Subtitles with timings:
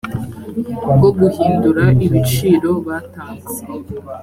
[0.95, 3.61] bwo guhindura ibiciro batanze